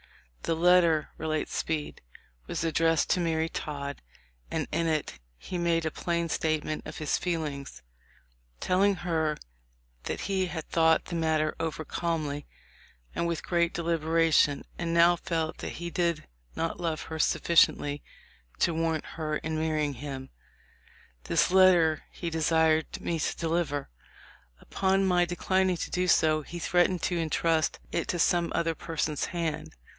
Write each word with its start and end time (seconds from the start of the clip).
"The 0.43 0.55
letter," 0.55 1.09
relates 1.19 1.55
Speed, 1.55 2.01
"was 2.47 2.63
addressed 2.63 3.11
to 3.11 3.19
Mary 3.19 3.47
Todd, 3.47 4.01
and 4.49 4.67
in 4.71 4.87
it 4.87 5.19
he 5.37 5.59
made 5.59 5.85
a 5.85 5.91
plain 5.91 6.27
statement 6.27 6.83
of 6.87 6.97
his 6.97 7.19
feelings, 7.19 7.83
telling 8.59 8.95
her 8.95 9.37
that 10.05 10.21
he 10.21 10.47
had 10.47 10.67
thought 10.67 11.05
the 11.05 11.15
matter 11.15 11.55
over 11.59 11.85
calmly 11.85 12.47
and 13.13 13.27
with 13.27 13.45
great 13.45 13.73
deliberation, 13.75 14.65
and 14.79 14.91
now 14.93 15.15
felt 15.15 15.59
that 15.59 15.73
he 15.73 15.91
did 15.91 16.27
not 16.55 16.79
love 16.81 17.03
her 17.03 17.19
sufficiently 17.19 18.01
to 18.57 18.73
warrant 18.73 19.05
her 19.17 19.37
in 19.37 19.59
marrying 19.59 19.93
him. 19.93 20.31
This 21.25 21.51
letter 21.51 22.03
he 22.11 22.31
de 22.31 22.41
sired 22.41 22.99
me 22.99 23.19
to 23.19 23.37
deliver. 23.37 23.89
Upon 24.59 25.05
my 25.05 25.23
declining 25.23 25.77
to 25.77 25.91
do 25.91 26.07
so 26.07 26.41
he 26.41 26.57
threatened 26.57 27.03
to 27.03 27.19
intrust 27.19 27.77
it 27.91 28.07
to 28.07 28.17
some 28.19 28.51
other 28.55 28.73
person's 28.73 29.25
hand. 29.25 29.75